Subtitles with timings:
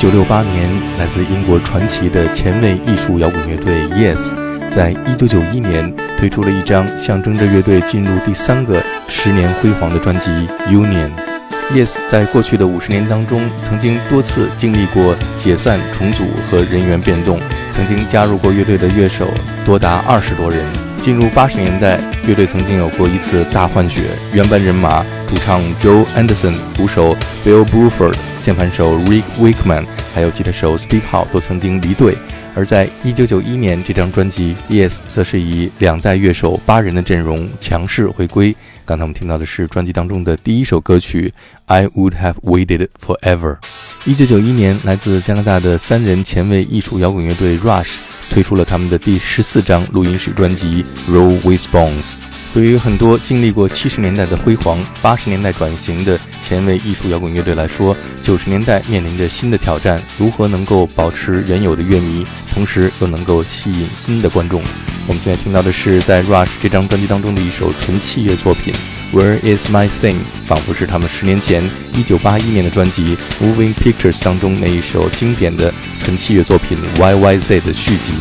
[0.00, 4.34] 1968年，来自英国传奇的前卫艺术摇滚乐队 Yes，
[4.70, 10.30] 在1991年推出了一张象征着乐队进入第三个十年辉煌的专辑
[10.70, 11.10] 《Union》。
[11.76, 17.38] Yes 在过去的五十年当中，曾经多次经历过解散、重组和人员变动，
[17.70, 19.28] 曾经加入过乐队的乐手
[19.66, 20.64] 多达二十多人。
[21.02, 24.00] 进入八十年代，乐队曾经有过一次大换血，
[24.32, 27.14] 原班人马，主唱 Joe Anderson，鼓手
[27.44, 32.16] Bill Bruford，键盘手 Rick Wakeman，还有吉他手 Steve Howe 都曾经离队。
[32.54, 38.54] 而在一九九一年，这张专辑 Yes 则是以两代乐手八人的阵容强势回归。
[38.84, 41.32] 刚才我们听到的是专辑当中的第一首歌曲
[41.66, 43.56] 《I Would Have Waited Forever》。
[44.04, 47.98] 一九九一年，来自加拿大的三人前卫艺术摇滚乐队 Rush
[48.30, 52.16] 推出了他们的第十四张录音室专辑《Roll with Bones》。
[52.52, 64.62] 对于很多经历过七十年代的辉煌、八十年代转型的前卫艺术摇滚乐队来说，九十年代面临着新的挑战：如何能够保持原有的乐迷，同时又能够吸引新的观众？
[65.06, 68.74] 我们现在听到的是在 Rush 这张专辑当中的一首纯器乐作品
[69.16, 70.14] 《Where Is My Thing》，
[70.46, 71.62] 仿佛是他们十年前
[71.94, 78.12] 一九八一年的专辑《Moving Pictures》当中那一首经典的纯器乐作品《YYZ》的续集。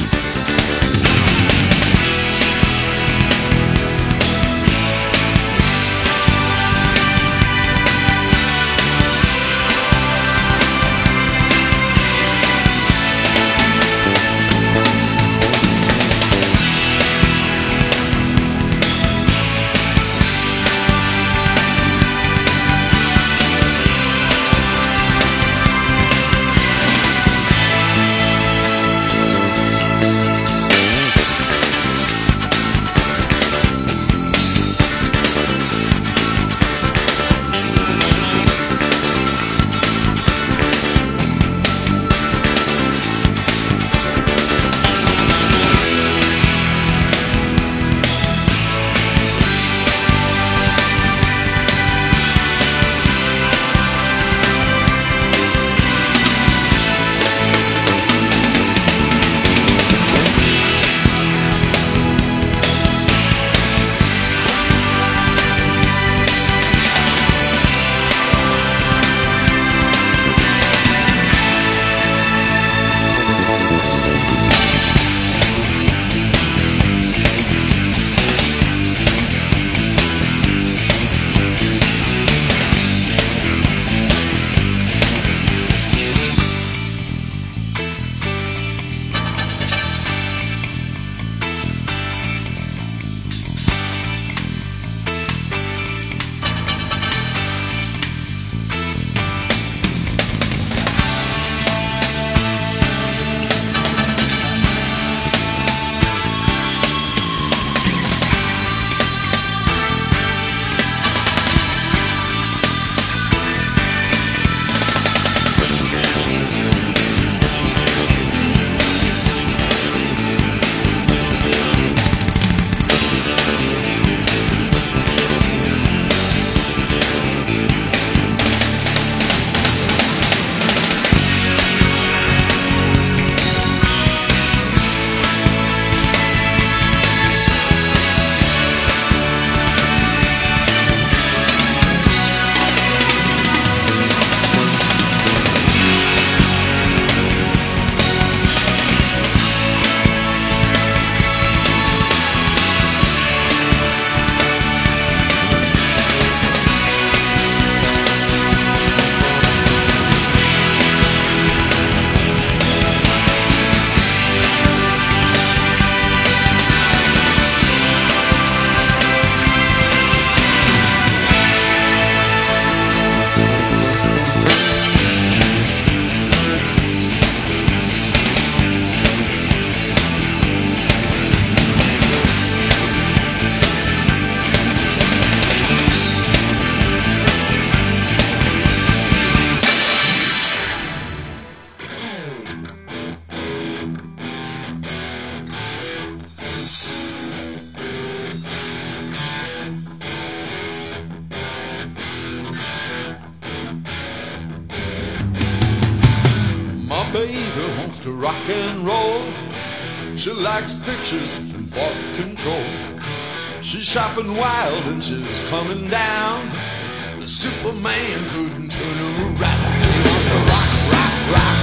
[221.32, 221.59] rock.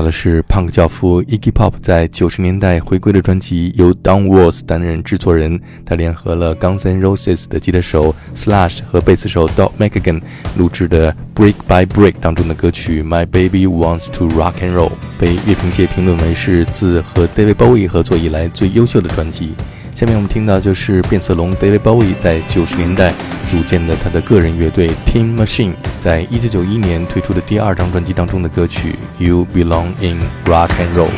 [0.00, 9.46] 到的是 Punk 教父 Iggy Pop 在九十年代回归的专辑，由 Don Walls 担任制作人，他联合了 Guns N' Roses 的吉他手 Slash 和贝斯手
[9.48, 10.22] Doc McKagan
[10.56, 19.50] 录制的 Break by Break 当中的歌曲 My Baby Wants to Rock and Roll，被乐评界评论为是自和 David Bowie 合作以来最优秀的专辑。
[19.99, 23.13] 下面我们听到就是变色龙 David Bowie 在九十年代
[23.49, 31.09] 组建的他的个人乐队 Team Machine，在一九九一年推出的第二张专辑当中的歌曲 You Belong in Rock and Roll。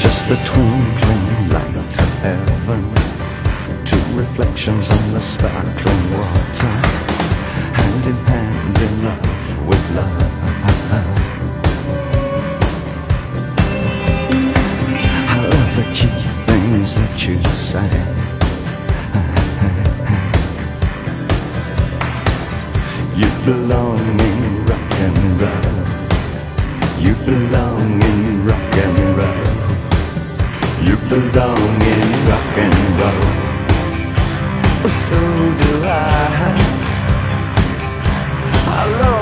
[0.00, 2.82] Just the twinkling light of heaven.
[3.84, 6.74] Two reflections on the sparkling water.
[7.72, 10.32] Hand in hand in love with love.
[15.28, 16.10] However, cheap
[16.46, 18.27] things that you say.
[23.21, 25.77] You belong in rock and roll.
[27.05, 29.47] You belong in rock and roll.
[30.87, 34.89] You belong in rock and roll.
[34.89, 35.19] So
[35.61, 36.79] do I.
[39.01, 39.18] Love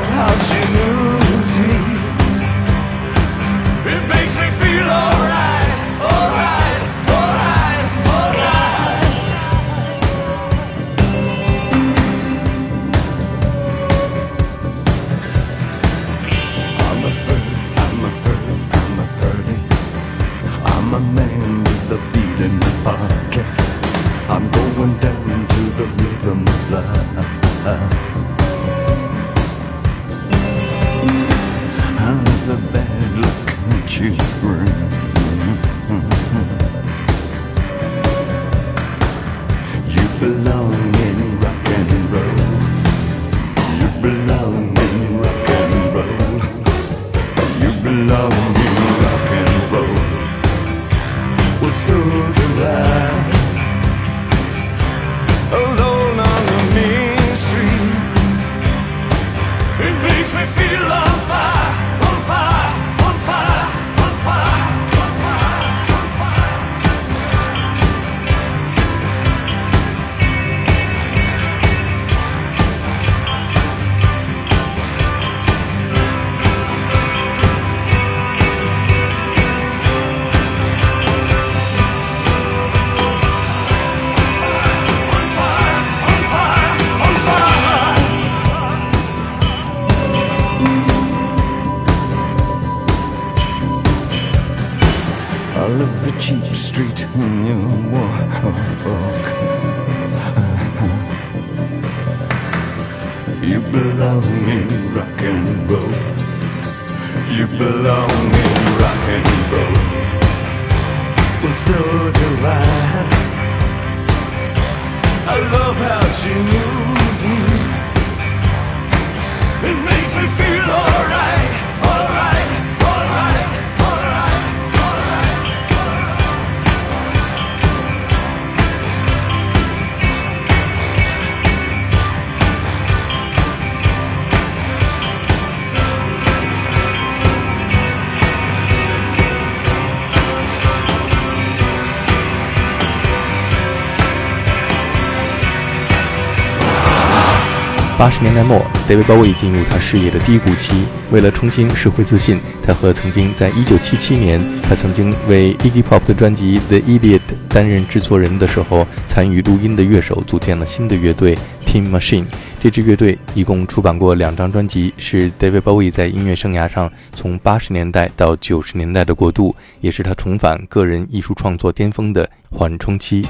[147.97, 150.83] 八十年代末，David Bowie 进入他事业的低谷期。
[151.09, 162.25] 为了重新拾回自信，他和曾经在1977年他曾经为 Iggy Pop 的专辑《The Idiot》担任制作人的时候参与录音的乐手，组建了新的乐队 Team Machine。
[162.61, 173.25] 这支乐队一共出版过两张专辑，是 David Bowie 在音乐生涯上从80年代到90年代的过渡，也是他重返个人艺术创作巅峰的缓冲期。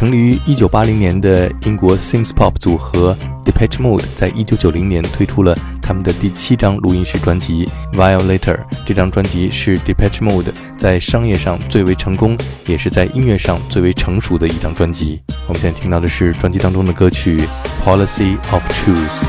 [0.00, 8.56] 成立于一九八零年的英国 Synth Pop 组合 Depeche Mode 在一九九零年推出了他们的第七张录音室专辑《Violator》。
[8.86, 12.34] 这张专辑是 Depeche Mode 在商业上最为成功，
[12.64, 15.20] 也是在音乐上最为成熟的一张专辑。
[15.46, 17.42] 我们现在听到的是专辑当中的歌曲
[17.84, 19.26] 《Policy of Truth》。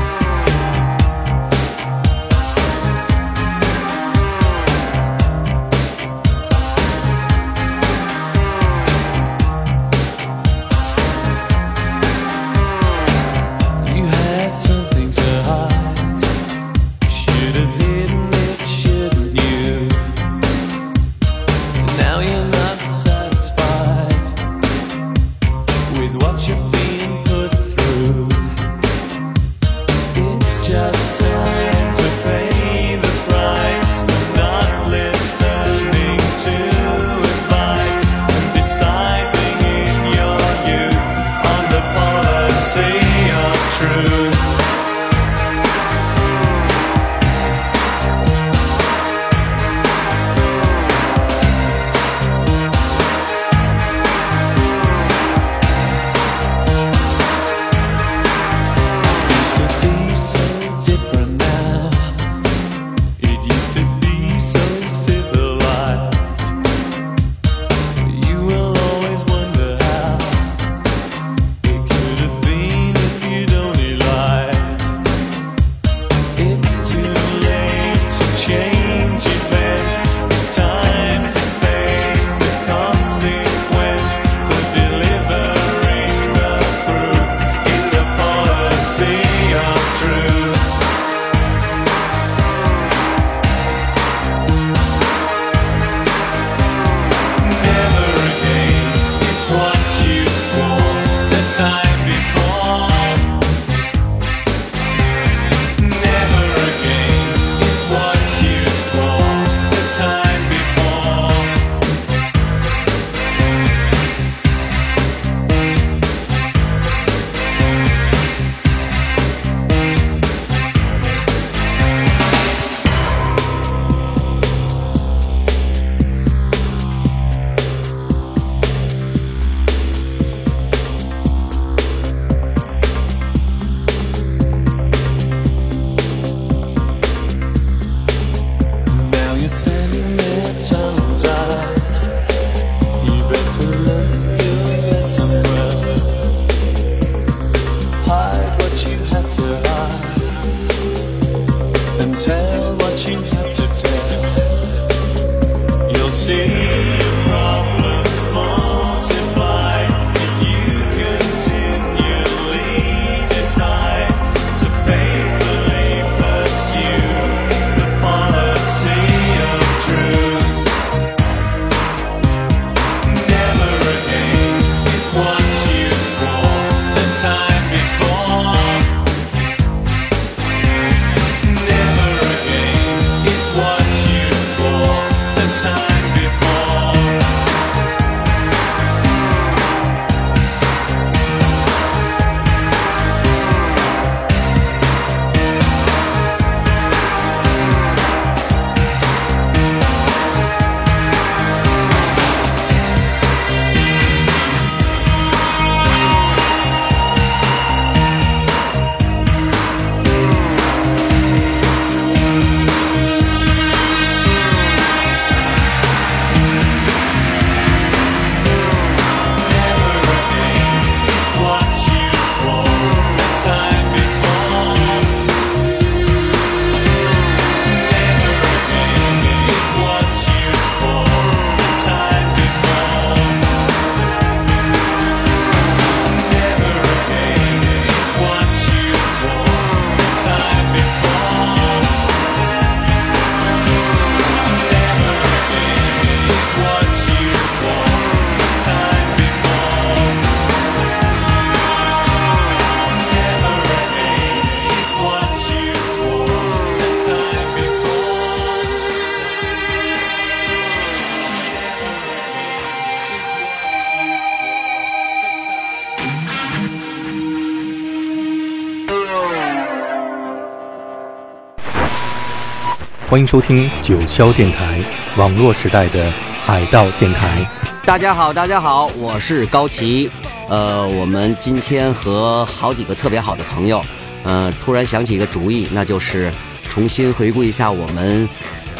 [273.12, 274.80] 欢迎收听九霄电台，
[275.18, 276.10] 网络时代的
[276.46, 277.46] 海盗电台。
[277.84, 280.10] 大家好，大家好，我是高奇。
[280.48, 283.84] 呃，我们今天和好几个特别好的朋友，
[284.24, 286.32] 呃，突然想起一个主意，那就是
[286.70, 288.26] 重新回顾一下我们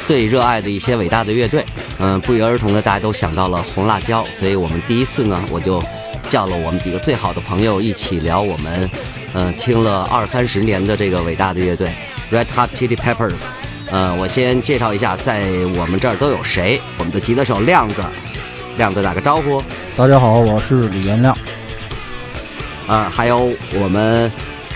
[0.07, 1.63] 最热爱的一些伟大的乐队。
[1.99, 5.79] 嗯、不约而同的，大家都想到了红辣椒，所以我们第一次呢，我就
[6.31, 8.91] 叫了我们几个最好的朋友一起聊我们，
[9.35, 11.93] 嗯、听了二三十年的这个伟大的乐队
[12.31, 13.43] Red Hot Chili Peppers。
[13.93, 15.43] 呃，我先介绍一下，在
[15.77, 16.81] 我们这儿都有谁？
[16.97, 18.03] 我们的吉他手亮子，
[18.79, 19.63] 亮子打个招呼。
[19.95, 21.37] 大家好，我是李元亮。
[22.89, 24.33] 啊，还有我们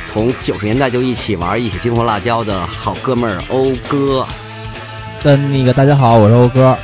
[0.06, 4.26] 从九十年代就一起玩、一起听红辣椒的好哥们儿欧哥，
[5.22, 6.76] 跟那个大家好，我是欧哥。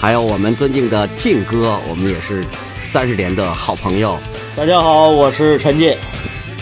[0.00, 2.44] 还有我们尊敬的靖哥，我们也是
[2.80, 4.18] 三十年的好朋友。
[4.56, 5.96] 大家好，我是陈进。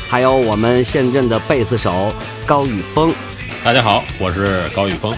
[0.07, 2.13] 还有我们现任的贝斯手
[2.45, 3.11] 高宇峰
[3.64, 5.14] 大家好，我是高宇峰。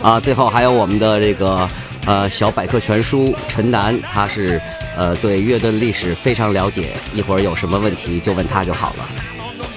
[0.00, 1.68] 啊，最后还有我们的这个
[2.06, 4.58] 呃小百科全书陈楠，他是
[4.96, 9.04] 呃对乐队历史非常了解，一会儿有什么问题就问他就好了。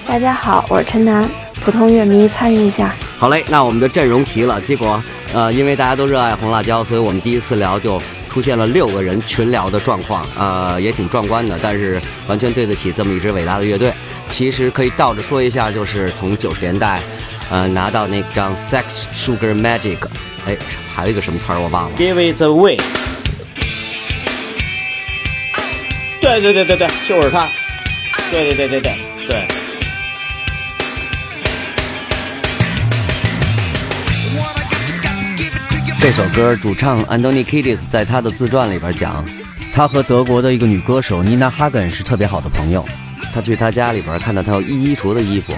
[0.08, 1.28] 大家好，我是陈楠，
[1.60, 2.94] 普通乐迷参与一下。
[3.18, 4.58] 好嘞，那我们的阵容齐了。
[4.62, 5.02] 结果，
[5.34, 11.58] 呃，因为大家都热爱红辣椒，所以我们第一次聊就出现了六个人群聊的状况，呃，也挺壮观的。
[11.62, 13.92] 但是完全对得起这么一支伟大的乐队。
[14.30, 17.00] 其实可以倒着说一下，就是从九十年代，
[17.50, 19.98] 呃，拿到那张《Sex Sugar Magic》，
[20.46, 20.56] 哎，
[20.94, 21.96] 还有一个什么词儿我忘了。
[21.96, 22.80] Give it away。
[26.20, 27.48] 对对对对对，就是他。
[28.30, 28.92] 对对对对对
[29.28, 29.48] 对。
[36.00, 39.24] 这首歌主唱 Anthony Kiedis 在他的自传里边讲，
[39.72, 42.84] 他和德国的一个女歌手妮娜哈根是特别好的朋友。
[43.32, 45.54] 他去他家里边看到他有一衣橱的衣服，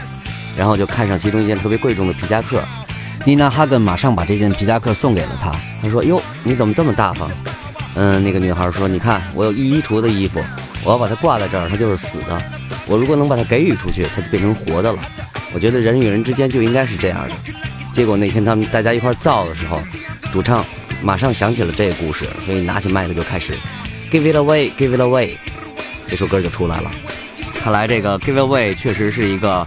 [0.57, 2.63] 然后就看上其中一件特别贵重的皮夹克。
[3.25, 5.51] 妮娜哈根马上把这件皮夹克送给了他。
[5.83, 7.31] 他说：“哟，你怎么这么大方？”
[7.95, 10.43] 嗯，那个女孩说：“你看，我有一衣橱的衣服，
[10.85, 12.43] 我要把它挂在这儿，它就是死的。
[12.87, 14.99] 我如果能把它给予出去，它就变成活的了。
[15.53, 17.35] 我觉得人与人之间就应该是这样的。”
[17.93, 19.81] 结果那天他们大家一块造的时候，
[20.31, 20.63] 主唱
[21.03, 23.55] 马上想起了这个故事，所以拿起麦克就开始
[24.11, 25.31] Give it away, Give it away，
[26.09, 26.91] 这首歌就出来了。
[27.65, 29.67] 看来这个 Give it away 确实是一个，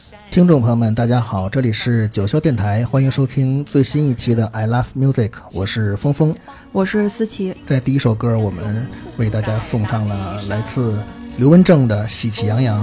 [0.31, 6.33] 听众朋友们，大家好，这里是九霄电台，欢迎收听最新一期的 I Love Music，我是峰峰。
[6.71, 11.03] 我是思琪，在第一首歌，我们为大家送上了来自
[11.35, 12.81] 刘文正的《喜气洋洋》。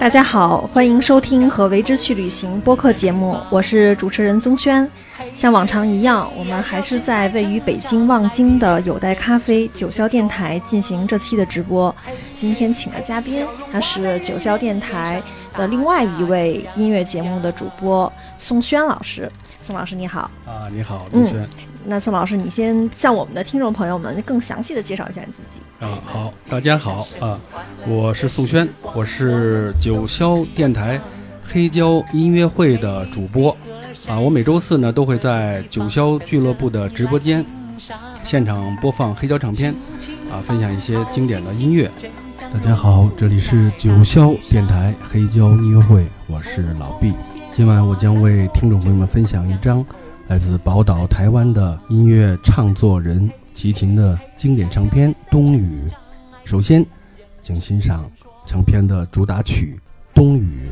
[0.00, 4.90] 大家好，欢迎收听和为之去旅行播客节目，我是主持人宗轩。
[5.34, 11.94] 像往常一样，我们还是在位于北京望京的有待咖啡九霄电台进行这期的直播。
[12.34, 15.20] 今天请的嘉宾，他是九霄电台
[15.56, 19.30] 的另外一位音乐节目的主播宋轩老师。
[19.60, 21.48] 宋老师你好，啊，你好，嗯林轩。
[21.84, 25.84] 那宋老师你先向我们的听众朋友们更详细的介绍一下你自己。
[25.84, 27.40] 啊，好，大家好啊，
[27.88, 31.00] 我是宋轩，我是九霄电台
[31.42, 33.56] 黑胶音乐会的主播
[34.06, 34.18] 啊。
[34.18, 37.44] 我每周四呢都会在九霄俱乐部的直播间
[38.22, 39.74] 现场播放黑胶唱片
[40.30, 41.90] 啊，分享一些经典的音乐。
[42.52, 47.12] 大家好，这里是九霄电台黑胶音乐会，我是老毕。
[47.52, 49.84] 今晚我将为听众朋友们分享一张
[50.26, 55.82] 来自宝岛台湾的音乐唱作人齐秦的经典唱片《冬雨》。
[56.44, 56.84] 首先，
[57.40, 58.04] 请欣赏
[58.46, 59.80] 唱片的主打曲
[60.14, 60.66] 《冬雨》。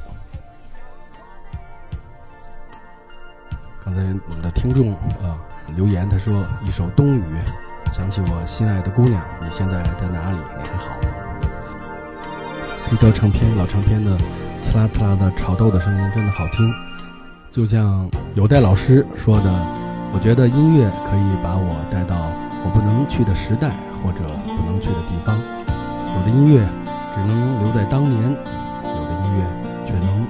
[3.91, 5.35] 刚才我们的听众啊
[5.75, 6.33] 留言，他说
[6.65, 7.23] 一首《冬雨》，
[7.93, 10.37] 想起我心爱的姑娘，你现在在哪里？
[10.63, 11.09] 你还好吗？
[12.89, 14.17] 这张唱片老唱片的
[14.63, 16.73] 刺啦刺啦的炒豆的声音真的好听，
[17.51, 19.51] 就像有代老师说的，
[20.13, 22.15] 我觉得音乐可以把我带到
[22.65, 23.71] 我不能去的时代
[24.05, 25.37] 或者不能去的地方。
[26.17, 26.65] 有的音乐
[27.13, 29.45] 只能留在当年，有的音乐
[29.85, 30.25] 却能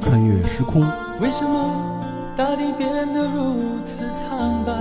[0.00, 0.82] 穿越时空。
[1.20, 1.81] 为什么
[2.34, 4.72] 大地变得如此苍白？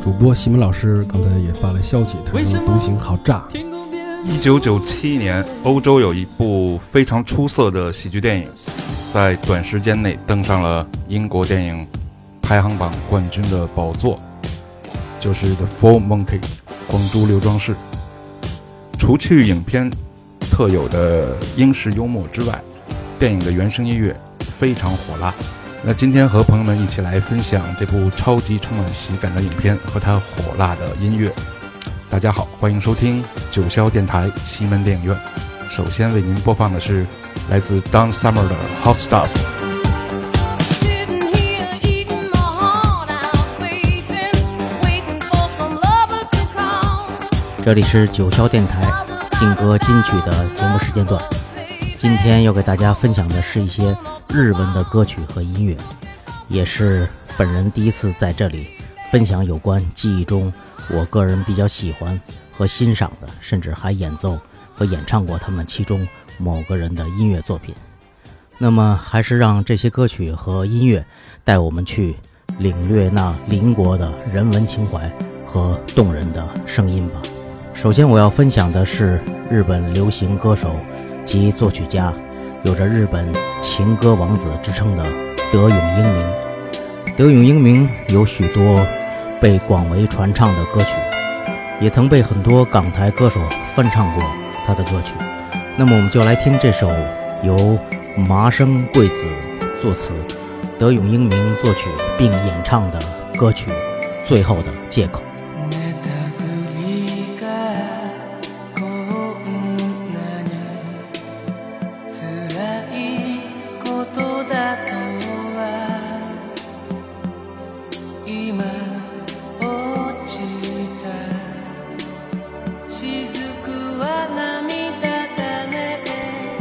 [0.00, 3.42] 主播西门老师刚才也发了消息，他说《独行》好炸。
[4.24, 8.48] 一九九七年，欧洲有一部非常出色的喜剧电影，
[9.12, 11.84] 在短时间内登上了英国电影
[12.40, 14.20] 排行榜冠军的宝座。
[15.18, 16.40] 就是 The Full Monty
[16.86, 17.74] 光珠刘装饰。
[18.98, 19.90] 除去影片
[20.50, 22.62] 特有的英式幽默之外，
[23.18, 25.34] 电影的原声音乐非常火辣。
[25.82, 31.32] 那今天和朋友们一起来分享这部超级充满喜感的影片和它火辣的音乐。
[32.10, 35.16] 大家好，欢迎收听九霄电台西门电影院。
[35.70, 37.06] 首先为您播放的是
[37.48, 39.28] 来自 Don Summer 的 Hot Stuff。
[40.60, 44.04] Sitting here eating my heart out, waiting,
[44.82, 47.16] waiting for some lover to come.
[47.64, 48.92] 这里是九霄电台
[49.38, 51.18] 劲歌金曲的节目时间段。
[52.00, 53.94] 今天要给大家分享的是一些
[54.30, 55.76] 日文的歌曲和音乐，
[56.48, 58.68] 也是本人第一次在这里
[59.12, 60.50] 分享有关记忆中
[60.88, 62.18] 我个人比较喜欢
[62.50, 64.38] 和欣赏的，甚至还演奏
[64.74, 66.08] 和演唱过他们其中
[66.38, 67.74] 某个人的音乐作品。
[68.56, 71.04] 那么，还是让这些歌曲和音乐
[71.44, 72.16] 带我们去
[72.56, 75.12] 领略那邻国的人文情怀
[75.44, 77.20] 和动人的声音吧。
[77.74, 80.74] 首先，我要分享的是日本流行歌手
[81.24, 82.12] 及作曲家，
[82.64, 85.04] 有着日本情歌王子之称的
[85.52, 86.32] 德永英明。
[87.16, 88.86] 德永英明有许多
[89.40, 90.88] 被广为传唱的歌曲，
[91.80, 93.40] 也曾被很多港台歌手
[93.74, 94.24] 翻唱过
[94.66, 95.12] 他的歌曲。
[95.76, 96.90] 那么，我们就来听这首
[97.42, 97.78] 由
[98.16, 99.24] 麻生贵子
[99.80, 100.12] 作词、
[100.78, 102.98] 德永英明作曲并演唱的
[103.36, 103.70] 歌曲
[104.26, 105.22] 《最后的借口》。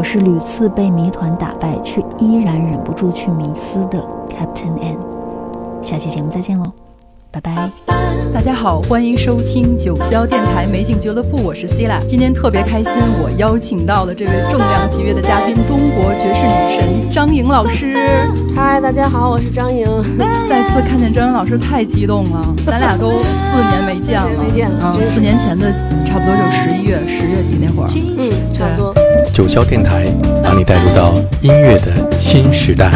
[0.00, 4.96] 我是屡次被谜团打败，却依然忍不住去迷思的 Captain N。
[5.82, 6.72] 下期节目再见喽，
[7.30, 7.68] 拜拜。
[8.32, 17.94] 大家好，欢迎收听九霄电台美景俱乐部，我是 c i l a 今天特别开心，我邀请到了这位重量级别的嘉宾，中国爵士女神张颖老师。
[18.56, 19.86] 嗨，大家好，我是张颖。
[20.48, 25.70] 再次看见张颖老师太激动了，咱俩都四年没见了， 没见啊，四年前的
[26.06, 28.94] 差不多就十一月、十月底那会儿，嗯，差不多。
[29.32, 30.06] 九霄电台
[30.42, 32.90] 把你带入到音乐的新时代。